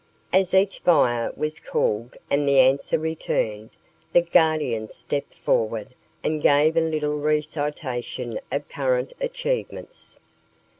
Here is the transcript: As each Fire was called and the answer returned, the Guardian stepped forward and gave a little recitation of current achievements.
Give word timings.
As 0.33 0.55
each 0.55 0.79
Fire 0.79 1.31
was 1.37 1.59
called 1.59 2.17
and 2.31 2.49
the 2.49 2.57
answer 2.57 2.97
returned, 2.97 3.69
the 4.13 4.23
Guardian 4.23 4.89
stepped 4.89 5.35
forward 5.35 5.93
and 6.23 6.41
gave 6.41 6.75
a 6.75 6.81
little 6.81 7.19
recitation 7.19 8.39
of 8.51 8.67
current 8.67 9.13
achievements. 9.21 10.19